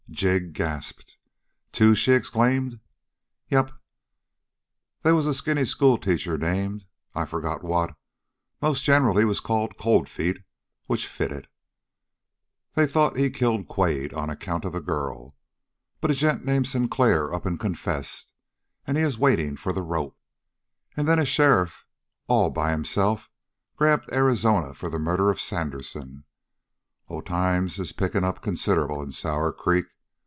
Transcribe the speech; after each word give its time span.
Jig 0.13 0.51
gasped. 0.51 1.15
"Two!" 1.71 1.95
she 1.95 2.11
exclaimed. 2.11 2.81
"Yep. 3.47 3.71
They 5.03 5.13
was 5.13 5.25
a 5.25 5.33
skinny 5.33 5.63
schoolteacher 5.63 6.37
named 6.37 6.85
I 7.15 7.23
forget 7.23 7.63
what. 7.63 7.95
Most 8.61 8.83
general 8.83 9.15
he 9.15 9.23
was 9.23 9.39
called 9.39 9.77
Cold 9.79 10.09
Feet, 10.09 10.43
which 10.85 11.07
fitted. 11.07 11.47
They 12.73 12.87
thought 12.87 13.15
he 13.15 13.29
killed 13.29 13.69
Quade 13.69 14.11
account 14.11 14.65
of 14.65 14.75
a 14.75 14.81
girl. 14.81 15.37
But 16.01 16.11
a 16.11 16.13
gent 16.13 16.43
named 16.43 16.67
Sinclair 16.67 17.33
up 17.33 17.45
and 17.45 17.57
confessed, 17.57 18.33
and 18.85 18.97
he 18.97 19.03
is 19.03 19.17
waiting 19.17 19.55
for 19.55 19.71
the 19.71 19.81
rope. 19.81 20.17
And 20.97 21.07
then 21.07 21.19
a 21.19 21.25
sheriff 21.25 21.87
all 22.27 22.49
by 22.49 22.71
himself 22.71 23.29
grabbed 23.77 24.11
Arizona 24.11 24.73
for 24.73 24.89
the 24.89 24.99
murder 24.99 25.29
of 25.29 25.39
Sandersen. 25.39 26.25
Oh, 27.07 27.21
times 27.21 27.79
is 27.79 27.93
picking 27.93 28.25
up 28.25 28.41
considerable 28.41 29.01
in 29.01 29.13
Sour 29.13 29.53
Creek. 29.53 29.85